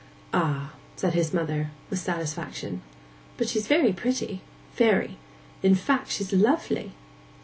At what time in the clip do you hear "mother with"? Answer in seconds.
1.31-1.99